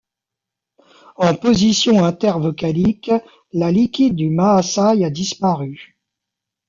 [1.17, 3.11] En position intervocalique,
[3.53, 5.99] la liquide du maasai a disparu.